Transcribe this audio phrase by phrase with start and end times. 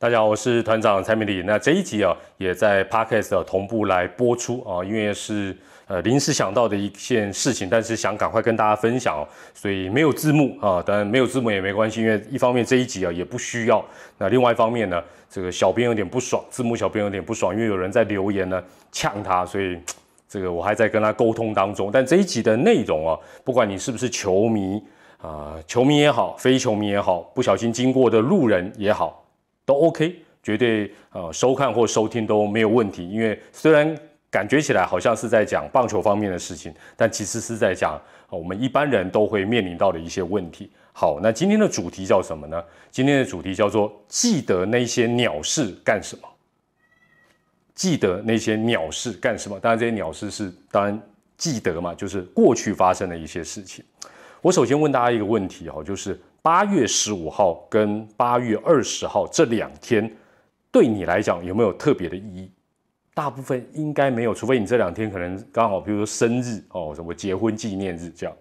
[0.00, 1.42] 大家好，我是团长蔡明礼。
[1.42, 5.54] 那这一集啊，也在 Podcast 同步来播出啊，因为是
[5.86, 13.84] 呃临时想到的一件事情，但是想赶快跟大家分享哦，所以没有字幕啊，当然没有字幕也没关系，因为一方面这一集啊也不需要，
[14.16, 19.78] 那另外一方面呢，这个小编有点不爽，字幕小编有点不爽，因为有人在留言呢呛他，所以
[20.26, 21.90] 这个我还在跟他沟通当中。
[21.92, 24.82] 但这一集的内容啊，不管你是不是球迷
[25.20, 29.18] 啊，球迷也好，非球迷也好，不小心经过的路人也好。
[29.70, 33.08] 都 OK，绝对呃收看或收听都没有问题。
[33.08, 33.96] 因为虽然
[34.28, 40.68] 感觉起来好像是在讲棒球方面的事情，但其实是在讲我们一般人都会面临到的一些问题。
[40.92, 42.60] 好，那今天的主题叫什么呢？
[42.90, 46.28] 今天的主题叫做记得那些鸟事干什么？
[47.72, 49.60] 记得那些鸟事干什么？
[49.60, 51.00] 当然这些鸟事是当然
[51.36, 53.84] 记得嘛，就是过去发生的一些事情。
[54.42, 56.20] 我首先问大家一个问题哈，就是。
[56.42, 60.10] 八月十五号跟八月二十号这两天，
[60.72, 62.50] 对你来讲有没有特别的意义？
[63.12, 68.34] 大部分应该没有，除非你这两天可能刚好，比如说生日哦，什么结婚纪念日这样。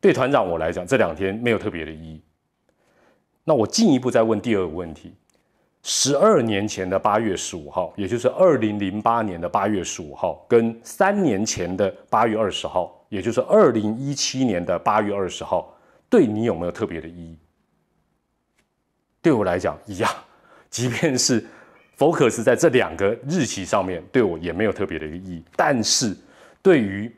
[0.00, 2.22] 对团长我来讲，这两天没有特别的意义。
[3.44, 5.14] 那我进一步再问第二个问题：
[5.82, 15.74] 十二年前的八月十五号，也就是二零零八年的八月十五号，跟三年前的八月二十号，也就是二零一七年的八月二十号。
[16.10, 17.38] 对你有没有特别的意义？
[19.20, 20.10] 对我来讲一样，
[20.70, 21.44] 即便是
[21.98, 25.44] focus 在这两个日期上面，对我也没有特别的一个意义。
[25.56, 26.16] 但是，
[26.62, 27.12] 对于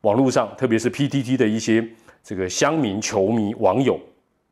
[0.00, 1.86] 网络上，特别是 PTT 的一些
[2.22, 4.00] 这个乡民、球迷、网友，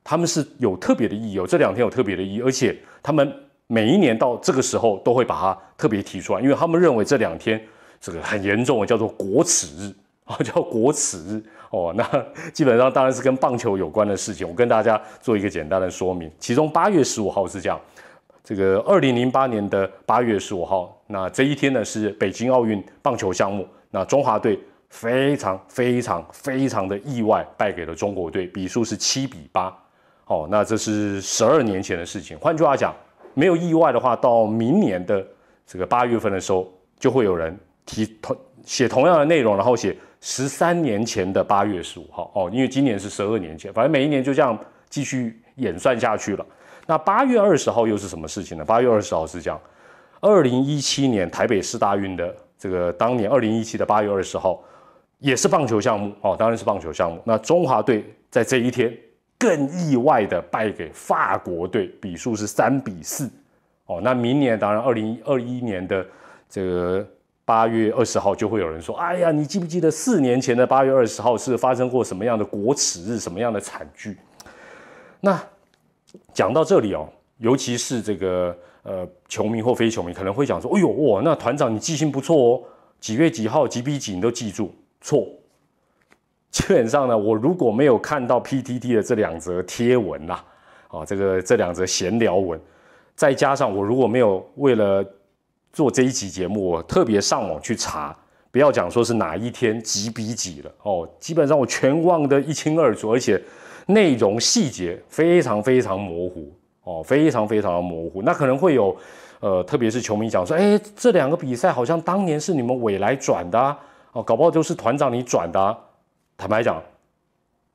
[0.05, 3.33] 他们是有特别的意义，有这两天有特别的意义，而且他们
[3.67, 7.61] 每一年到这个时候都会把它特别提出来，因为他们认为这两天
[8.01, 11.43] 这个很严重，叫做国耻日啊， 叫国耻。
[11.71, 12.05] 哦，那
[12.53, 14.47] 基本上当然是跟棒球有关的事情。
[14.47, 16.31] 我跟大家做一个简单的说明。
[16.39, 17.81] 其中八月十五号是这样，
[18.45, 29.75] 这个二零零八年的八月十五号，那这一天呢是北京奥运棒球项目，那中华队非常非常非常的意外败给了中国队，比数是七比八。
[30.27, 32.39] 哦，那这是十二年前的事情。
[32.39, 32.95] 换句话讲，
[33.33, 35.27] 没有意外的话，到明年的
[35.67, 39.97] 这个八月份的时候，就会有人提同写同样的内容，然后写。
[40.25, 44.57] 十三年前的八月十五号哦，因为今年是十二年前，反正每一年就这样
[44.89, 46.47] 继续演算下去了。
[46.87, 48.65] 那八月二十号又是什么事情呢？
[48.65, 49.61] 八月二十号是这样，
[50.21, 54.63] 二零一七年台北市大运的这个当年二零一七的八月二十号，
[55.19, 57.21] 也是棒球项目哦，当然是棒球项目。
[57.25, 58.97] 那中华队在这一天
[59.37, 63.29] 更意外的败给法国队，比数是三比四
[63.87, 64.01] 哦。
[64.01, 66.07] 那明年当然二零二一年的
[66.49, 67.05] 这个。
[67.53, 74.17] 八月二十号就会有人说：“哎呀，你记不记得四年前的八月二十号是发生过什么样的国耻日，什么样的惨剧？”
[75.21, 75.39] 那
[76.33, 82.63] 讲到这里哦，尤其是这个呃球迷或非球迷可能会讲说：“哎呦哇，那团长你记性不错哦，
[82.99, 85.29] 几月几号几比几你都记住。”错，
[86.51, 90.43] 基本上呢，我如果没有看到 PTT 的这两则贴文啦，
[90.89, 92.59] 啊，这个这两则闲聊文，
[93.15, 95.05] 再加上我如果没有为了
[95.73, 98.15] 做这一集节目，我特别上网去查，
[98.51, 103.41] 不要讲说是哪一天几比几了哦，基本上我全忘得一清二楚，而且
[103.87, 106.53] 内容细节非常非常模糊
[106.85, 108.21] 哦，非常非常的模糊。
[108.23, 108.95] 那可能会有，
[109.41, 113.77] 呃，特别是球迷讲说，哎，这两个比赛好像当年是你们委来转的
[114.13, 115.79] 哦，搞不好就是团长你转的。
[116.37, 116.83] 坦白讲，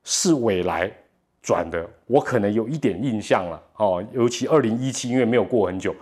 [0.04, 0.92] 是未来
[1.42, 5.96] 转的，我可能有一点印象了哦，尤其二零一七，因为没有过很久。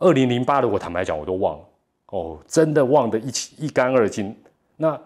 [0.00, 1.64] 二零零八的我坦白讲我都忘了
[2.06, 4.34] 哦，真的忘得一清一干二净。
[4.76, 4.98] 那，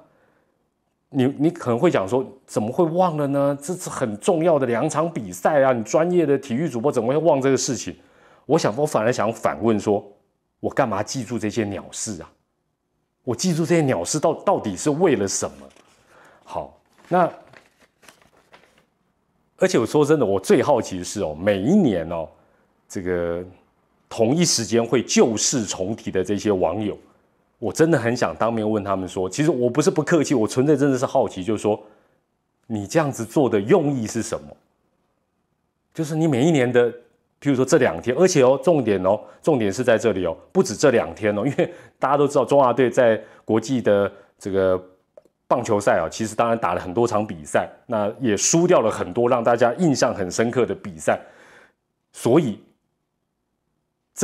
[1.10, 3.59] 你你可能会讲说怎么会忘了呢？
[3.60, 5.72] 这是很重要的两场比赛啊！
[5.72, 7.94] 你专业的体育主播怎么会忘这个事情？
[8.47, 10.03] 我想我反而想反问说，
[10.60, 12.31] 我干嘛记住这些鸟事啊？
[13.25, 15.66] 我记住这些鸟事到到底是为了什么？
[16.44, 17.28] 好，那
[19.59, 22.28] 而且我说真的，我最好奇的是哦，每一年哦，
[22.88, 23.44] 这个。
[24.16, 26.96] 同一时间会旧事重提的这些网友，
[27.58, 31.82] 我真的很想当面问他们说，其实我不是不客气，我纯粹真的是好奇，就是说，
[32.69, 34.56] 你这样子做的用意是什么？
[35.93, 36.88] 就是你每一年的，
[37.40, 44.08] 譬如说这两天，而且哦，重点哦，重点是在这里哦，不止这两天哦，因为大家都知道中华队在国际的
[44.38, 44.81] 这个
[45.49, 51.19] 棒球赛啊，其实当然打了很多场比赛，那也输掉了很多让大家印象很深刻的比赛，
[52.12, 52.61] 所以。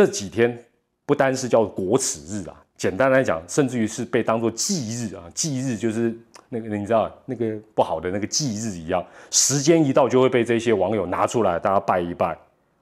[0.00, 0.58] 这几天
[1.04, 5.24] 不单是叫国耻日啊，简单来讲，甚至于是被当做忌日啊。
[5.34, 6.16] 忌日就是
[6.48, 12.34] 那个你知道那个不好的那个忌日一样，时间一到就会被这些网友拿出来，大家拜一拜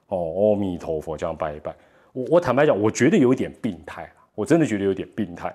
[0.07, 1.75] 哦，阿弥陀佛这样拜一拜。
[2.13, 5.53] 我我坦白讲，我觉得有一点病态我真的觉得有点病态。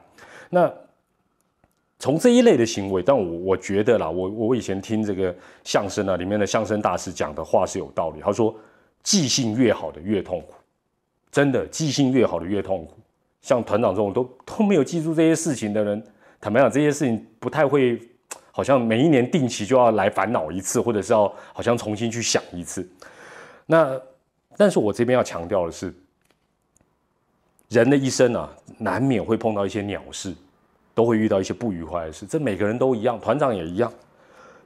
[0.50, 0.70] 那
[1.98, 8.20] 从这一类的行为，但我我觉得啦，我我以前听这个相声啊，里面的相声大师讲的话是有道理。
[8.20, 8.54] 他说，
[9.02, 10.52] 记性越好的越痛苦，
[11.34, 12.92] 真的记性越好的越痛苦。
[13.42, 16.00] 像团长这种都都没有记住这些事情的人，
[16.40, 18.00] 坦白讲，这些事情不太会，
[18.52, 22.88] 好像每一年定期就要来烦恼一次，或者是要好像重新去想一次。
[23.66, 24.00] 那，
[24.56, 25.92] 但是我这边要强调的是，
[27.70, 28.48] 人的一生啊，
[28.78, 30.32] 难免会碰到一些鸟事。
[30.96, 33.92] 都会遇到一些不愉快的事，这每个人都一样，团长也一样。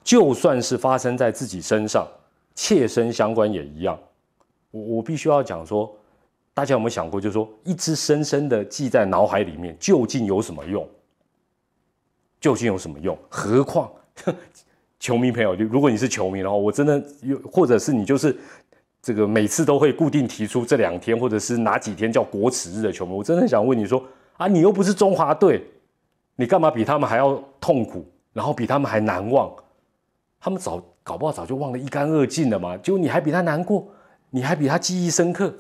[0.05, 2.06] 就算是发生在自己身上，
[2.55, 3.99] 切身相关也一样。
[4.71, 5.91] 我我必须要讲说，
[6.58, 10.84] 大家有没有想过，就是说，一直深深的记在脑海里面，究竟有什么用？
[12.40, 13.16] 究竟有什么用？
[13.28, 13.88] 何况
[14.99, 18.37] 球迷朋友，就如果你是球迷的话，我真的又，或者是你就是
[19.00, 24.02] 这个每次都会固定提出这两天或者是哪几天叫国耻日的球迷，我真的想问你说
[24.37, 25.64] 啊，你又不是中华队。
[26.34, 29.49] 你干嘛比他们还要痛苦，然后比他们还难忘？
[30.40, 32.76] 他们早搞不好早就忘得一干二净了嘛？
[32.78, 33.87] 就你还比他难过，
[34.31, 35.54] 你还比他记忆深刻，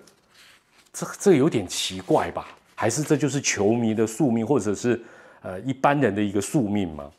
[0.92, 2.48] 这这有点奇怪吧？
[2.74, 5.00] 还是这就是球迷的宿命，或者是
[5.42, 7.10] 呃一般人的一个宿命吗？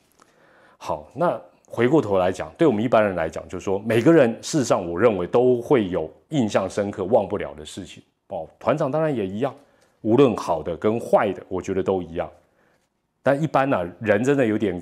[0.77, 8.47] 好，那回过头来讲，对我们一般人来讲，就是说每个人事实上，我认为都会有印象深刻、忘不了的事情哦。
[8.57, 9.53] 团长当然也一样，
[10.01, 12.29] 无论好的跟坏的，我觉得都一样。
[13.21, 14.81] 但一般呢，人真的有点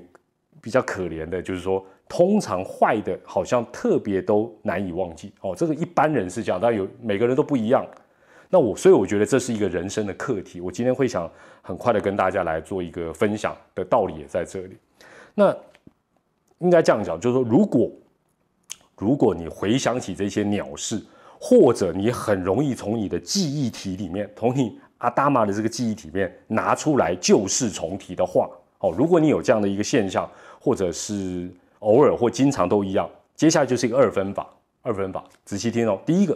[0.61, 5.55] 比较可怜的，就是说，通常坏的好像特别都难以忘记哦。
[5.55, 7.83] 这个一般人是这样，但有每个人都不一样。
[8.49, 10.61] 那我所以我觉得这是一个人生的课题。
[10.61, 11.29] 我今天会想
[11.61, 14.77] 很快的跟大家来做一个分享的道理也在这里。
[15.33, 15.55] 那
[16.59, 17.91] 应该这样讲，就是说，如果
[18.97, 21.01] 如果你回想起这些鸟事，
[21.39, 24.79] 或者你很容易从你的记忆体里面，从你。
[24.99, 30.27] 阿达玛的这个记忆体里面拿出来旧事重提的话，哦，如果你有这样的一个现象，
[30.59, 31.47] 或者是
[31.81, 34.49] 偶尔或经常都一样，接下来就是一个二分法。
[34.81, 36.01] 二分法，仔细听哦。
[36.03, 36.35] 第一个，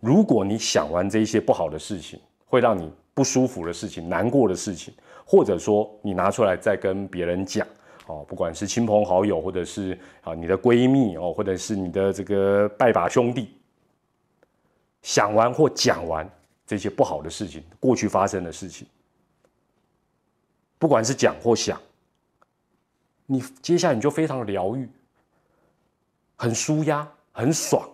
[0.00, 4.92] 如果你想完这些不好的事情，会让你不舒服的事情、难过的事情，
[5.24, 7.66] 或者说你拿出来再跟别人讲，
[8.06, 13.54] 哦，不管是亲朋好友，或者是啊你的闺蜜哦，或者是你的这个拜把兄弟，
[15.02, 16.28] 想完或讲完。
[16.66, 18.86] 这些不好的事情，过去发生的事情，
[20.78, 21.76] 不管是讲或想，
[23.26, 24.88] 你接下来你就非常疗愈，
[26.36, 27.90] 很舒压，很爽。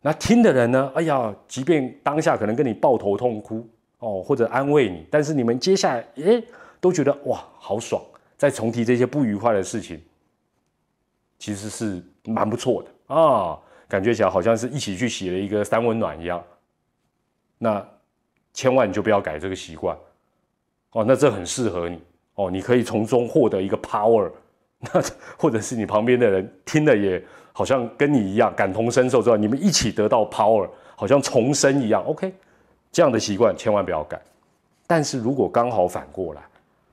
[0.00, 0.92] 那听的人呢？
[0.94, 3.68] 哎呀，即便当下可能跟你抱头痛哭
[3.98, 6.44] 哦，或者安慰你，但是你们接下来，诶
[6.80, 8.02] 都觉得哇，好爽。
[8.36, 10.00] 再重提这些不愉快的事情，
[11.38, 13.58] 其实是蛮不错的啊，
[13.88, 16.42] 感觉起来好像是一起去洗了一个三温暖一样。
[17.58, 17.86] 那。
[18.54, 19.96] 千万就不要改这个习惯，
[20.90, 22.02] 哦，那这很适合你
[22.34, 24.28] 哦，你可以从中获得一个 power，
[24.80, 25.00] 那
[25.36, 27.22] 或者是你旁边的人听了也
[27.58, 32.04] 好像跟你一样感同身受之后，你们一起得到 power，好像重生一样。
[32.04, 32.32] OK，
[32.92, 34.16] 这样的习惯千万不要改。
[34.86, 36.42] 但是如果刚好反过来，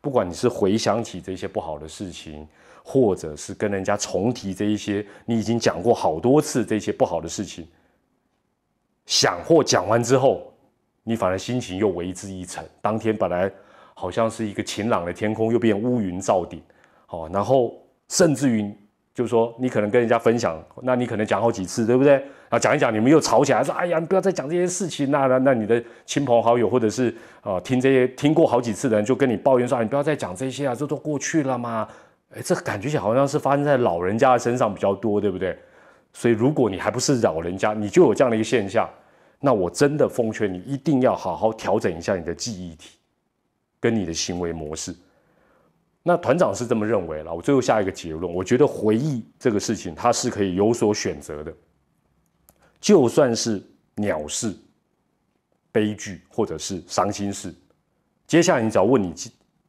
[0.02, 2.48] 不管你是回想起这些不好的事情，
[2.84, 7.68] 或者是跟人家重提这一些你已经讲过好多次这些不好的事情，
[9.06, 10.52] 想或讲完之后。
[11.08, 12.68] 你反而心情又为之一沉。
[12.82, 13.52] 当天本来
[13.94, 16.60] 好像是一个晴朗的天空，又变乌云罩顶，
[17.10, 17.76] 哦，然后
[18.10, 18.76] 甚至于
[19.16, 22.16] 就是说，你可能跟人家分享，那你可能讲好几次，对不对？
[22.16, 31.88] 然后讲一讲，你们又吵起来，说：“哎呀，你不要再讲这些事情。”那那那你的亲朋好友或者是啊听这些听过好几次的人，就跟你抱怨说：“你不要再讲这些啊，这都过去了嘛。”
[32.36, 35.58] 哎，这感觉起来好像是发生在老人家的身上比较多，对不对？
[36.12, 38.90] 所以如果你还不是老人家，你就有这样的一个现象。
[39.40, 42.98] 那我真的奉劝你，一定要好好调整一下你的记忆体，
[43.80, 44.94] 跟你的行为模式。
[46.08, 47.34] 那团长是这么认为了。
[47.34, 51.52] 我最后下一个结论，我觉得回忆这个事情，它是可以有所选择的。
[52.80, 53.60] 就算是
[53.96, 54.56] 鸟事、
[55.72, 57.52] 悲剧或者是伤心事，
[58.28, 59.16] 接下来你只要问你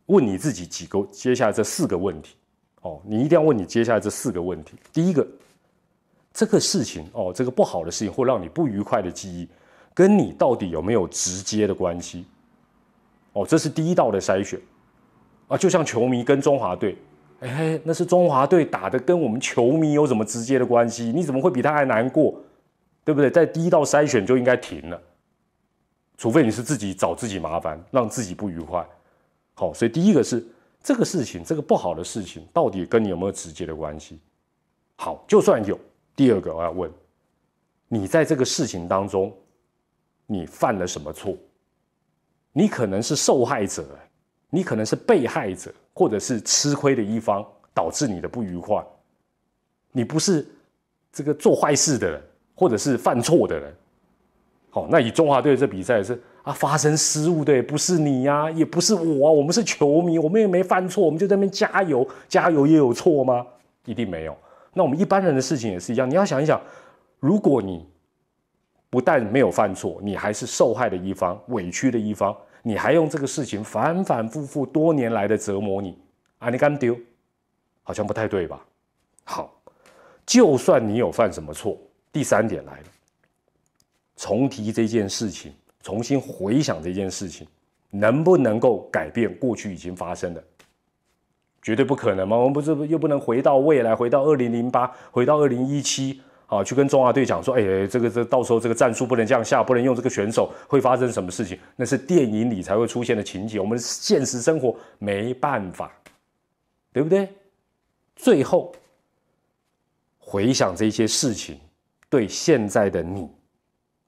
[0.06, 2.36] 问你自己几个，接下来这四个问题
[2.82, 4.74] 哦，你一定要问你接下来这四个问题。
[4.92, 5.26] 第一个，
[6.34, 9.48] 这个事情哦，这个不好的事情或让你不愉快的记忆。
[9.94, 12.26] 跟你到底有没有直接的关系？
[13.32, 14.60] 哦，这是第一道的筛选
[15.48, 16.96] 啊，就像球迷跟中华队，
[17.40, 21.04] 哎，那是中华队打的，跟我们球迷有什么直接的关系？
[21.14, 22.34] 你怎么会比他还难过？
[23.04, 23.30] 对不对？
[23.30, 25.00] 在第一道筛选就应该停了，
[26.16, 28.86] 除非你是自己找自己麻烦，让自己不愉快。
[29.54, 30.44] 好，所以第一个是
[30.82, 34.20] 这个事情，这个不好的事情，到底跟你有没有直接的关系？
[34.96, 35.78] 好，就算有，
[36.14, 36.90] 第二个我要问，
[37.88, 39.32] 你在这个事情当中。
[40.28, 41.36] 你犯了什么错？
[42.52, 43.86] 你可能是受害者，
[44.50, 48.84] 你可能是被害者，或者是吃亏的一方，导致你的不愉快。
[49.92, 50.46] 你不是
[51.12, 52.22] 这个做坏事的人，
[52.54, 53.74] 或者是犯错的人。
[54.70, 63.46] 好，那以中华队这比赛是啊，发生失误的不是你呀，也不是我啊，我们是球迷，我们也没犯错，我们就在那边加油，加油也有错吗？
[63.86, 64.36] 一定没有。
[64.74, 66.60] 那我们一般人的事情也是一样，你要想一想，
[67.20, 67.86] 如果你
[68.90, 75.96] 不但没有犯错，你还是受害的一方，委屈的一方，你还用这个事情反反复复多年来的折磨你，
[76.38, 76.98] 啊，你敢丢？
[77.84, 78.60] 好像不太对吧？
[79.22, 79.54] 好，
[80.26, 81.78] 就算你有犯什么错，
[82.10, 82.86] 第三点来了，
[84.16, 87.46] 重提这件事情，重新回想这件事情，
[87.88, 90.42] 能不能够改变过去已经发生的？
[91.62, 92.36] 绝对不可能吗？
[92.36, 96.20] 我们不是又不能回到未来，回到二零零八，回到二零一七？
[96.46, 101.58] 啊，去跟中华队讲说，哎，这个这到时候这个战术不能这样下，不能用这个选手，会发生什么事情？
[101.74, 105.90] 那是电影里才会出现的情节，我们现实生活没办法，
[106.92, 107.28] 对不对？
[108.14, 108.72] 最后
[110.18, 111.58] 回想这些事情，
[112.08, 113.28] 对现在的你，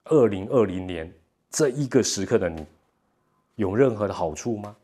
[0.05, 1.13] 二零二零年
[1.49, 2.65] 这一个时刻的你，
[3.55, 4.75] 有任何的好处吗？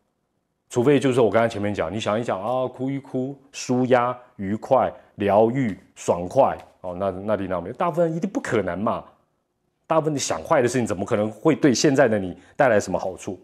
[0.75, 6.57] 除非就是我刚才前面讲，你想一想啊，哭一哭，舒压、愉快、疗愈、爽快。
[6.81, 9.01] 哦，那那里那没有，大部分人一定不可能嘛。
[9.87, 13.39] 大部分你想坏的事情，怎么可能会对现在的你带来什么好处？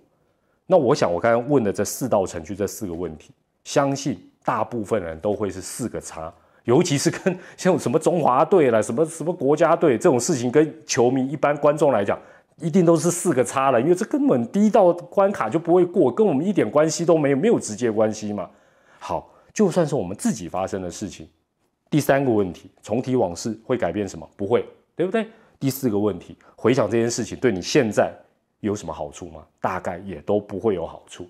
[0.65, 3.31] 那我想，我刚刚问的这四道程序，这四个问题，
[3.63, 6.33] 相信大部分人都会是四个叉。
[6.65, 12.19] 尤其是跟像什么中华队了，什么什么国家队这种事情，跟球迷一般观众来讲，
[12.62, 18.50] 一定都是四个叉了，因为这根本第一道关卡就不会过，跟我们一点关系都没有，没有直接关系嘛。
[19.00, 21.27] 好，就算是我们自己发生的事情。
[21.89, 24.27] 第三个问题，重提往事会改变什么？
[24.38, 24.65] 不会，
[24.96, 25.27] 对不对？
[25.60, 28.13] 第四个问题，回想这件事情对你现在
[28.62, 29.44] 有什么好处吗？
[29.60, 31.27] 大概也都不会有好处。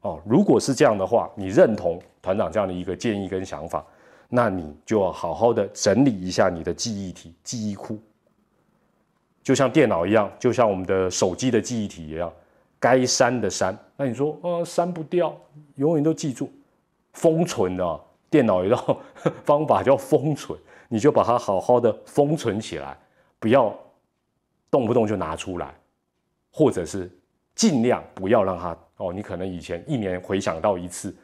[0.00, 3.84] 哦，如果是这样的话，你认同团长这样的一个建议跟想法，
[4.28, 7.98] 那你就要好好的整理一下你的记忆体、记忆库，
[9.48, 12.30] 就像电脑一样，就像我们的手机的记忆体一样，
[12.78, 13.74] 该删的删。
[13.96, 15.34] 那你说，呃，删不掉，
[15.76, 16.52] 永远都记住，
[17.14, 18.00] 封存的。
[18.28, 19.00] 电脑一道
[19.46, 20.58] 方法叫封存，
[20.90, 22.94] 你就把它好好的封存起来，
[23.38, 23.74] 不要
[24.70, 25.72] 动不动就拿出来，
[26.52, 27.10] 或者是
[27.54, 29.14] 尽量不要让它哦。
[29.14, 31.16] 你可能以前一年回想到一次，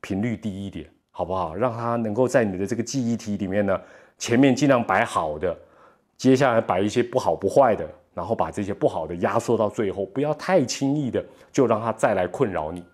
[0.00, 1.52] 频率低一点，好不好？
[1.52, 3.80] 让它能够在你的这个记忆体里面呢，
[4.18, 5.58] 前面尽量摆好的，
[6.22, 12.84] 接下来把一些不好不坏的，然后把这些不好的压缩到最后，不要太轻易的就让它再来困扰你。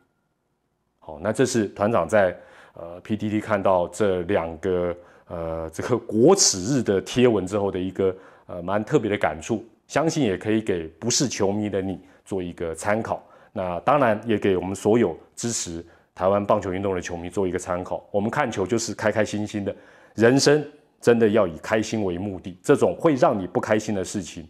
[0.98, 2.34] 好，那这是团长在。
[2.74, 8.16] 呃，PTT 看到这两个呃这个国耻日的贴文之后的一个
[8.46, 13.20] 呃蛮特别的感触，相信也可以给不是球迷的你做一个参考。
[13.52, 18.06] 那当然也给我们所有支持台湾棒球运动的球迷做一个参考。
[18.12, 19.74] 我们看球就是开开心心的，
[20.14, 20.64] 人生
[21.00, 22.58] 真的要以开心为目的。
[22.62, 24.48] 这种会让你不开心的事情，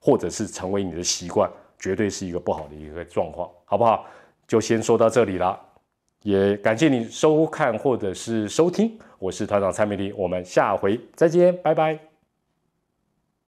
[0.00, 4.06] 或者是成为你的习惯，绝对是一个不好的一个状况，好不好？
[4.46, 5.58] 就先说到这里了。
[6.22, 12.11] 也感谢你收看或者是收听，我是团长蔡美丽，我们下回再见，拜拜。